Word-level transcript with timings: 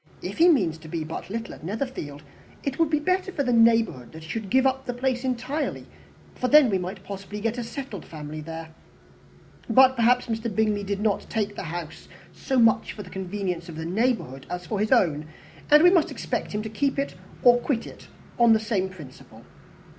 "If 0.23 0.39
he 0.39 0.49
means 0.49 0.79
to 0.79 0.87
be 0.87 1.03
but 1.03 1.29
little 1.29 1.53
at 1.53 1.63
Netherfield, 1.63 2.23
it 2.63 2.79
would 2.79 2.89
be 2.89 2.97
better 2.99 3.31
for 3.31 3.43
the 3.43 3.53
neighbourhood 3.53 4.13
that 4.13 4.23
he 4.23 4.29
should 4.29 4.49
give 4.49 4.65
up 4.65 4.87
the 4.87 4.95
place 4.95 5.23
entirely, 5.23 5.85
for 6.33 6.47
then 6.47 6.71
we 6.71 6.79
might 6.79 7.03
possibly 7.03 7.39
get 7.39 7.59
a 7.59 7.63
settled 7.63 8.03
family 8.03 8.41
there. 8.41 8.73
But, 9.69 9.95
perhaps, 9.95 10.25
Mr. 10.25 10.49
Bingley 10.55 10.83
did 10.83 11.01
not 11.01 11.29
take 11.29 11.55
the 11.55 11.61
house 11.65 12.07
so 12.33 12.57
much 12.57 12.93
for 12.93 13.03
the 13.03 13.11
convenience 13.11 13.69
of 13.69 13.75
the 13.75 13.85
neighbourhood 13.85 14.47
as 14.49 14.65
for 14.65 14.79
his 14.79 14.91
own, 14.91 15.27
and 15.69 15.83
we 15.83 15.91
must 15.91 16.09
expect 16.09 16.51
him 16.51 16.63
to 16.63 16.69
keep 16.69 16.97
or 17.43 17.59
quit 17.59 17.85
it 17.85 18.07
on 18.39 18.53
the 18.53 18.59
same 18.59 18.89
principle." 18.89 19.43